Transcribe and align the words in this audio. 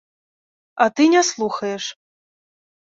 А 0.85 0.87
ты 0.95 1.03
не 1.17 1.21
слухаеш. 1.31 1.85